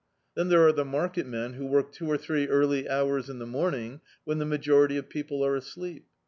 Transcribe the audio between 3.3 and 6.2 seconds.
the morning, when the majority of people are asleep.